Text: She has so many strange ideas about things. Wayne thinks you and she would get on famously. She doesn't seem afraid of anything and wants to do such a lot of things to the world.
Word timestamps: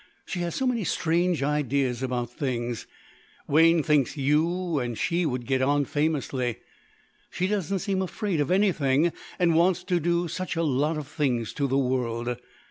She 0.25 0.39
has 0.39 0.55
so 0.55 0.65
many 0.65 0.83
strange 0.83 1.43
ideas 1.43 2.01
about 2.01 2.31
things. 2.33 2.87
Wayne 3.47 3.83
thinks 3.83 4.17
you 4.17 4.79
and 4.79 4.97
she 4.97 5.27
would 5.27 5.45
get 5.45 5.61
on 5.61 5.85
famously. 5.85 6.57
She 7.29 7.45
doesn't 7.45 7.77
seem 7.77 8.01
afraid 8.01 8.41
of 8.41 8.49
anything 8.49 9.13
and 9.37 9.53
wants 9.53 9.83
to 9.83 9.99
do 9.99 10.27
such 10.27 10.55
a 10.55 10.63
lot 10.63 10.97
of 10.97 11.07
things 11.07 11.53
to 11.53 11.67
the 11.67 11.77
world. 11.77 12.35